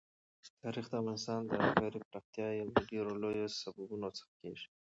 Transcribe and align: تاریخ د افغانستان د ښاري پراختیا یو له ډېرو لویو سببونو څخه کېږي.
تاریخ 0.61 0.85
د 0.89 0.93
افغانستان 1.01 1.41
د 1.47 1.51
ښاري 1.73 1.99
پراختیا 2.09 2.47
یو 2.59 2.67
له 2.75 2.81
ډېرو 2.91 3.11
لویو 3.23 3.47
سببونو 3.61 4.07
څخه 4.17 4.31
کېږي. 4.41 4.67